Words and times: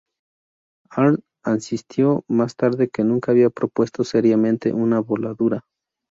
Arndt 0.89 1.23
insistió 1.45 2.23
más 2.27 2.55
tarde 2.55 2.89
que 2.89 3.03
nunca 3.03 3.31
había 3.33 3.51
propuesto 3.51 4.03
seriamente 4.03 4.73
una 4.73 4.99
voladura. 4.99 5.63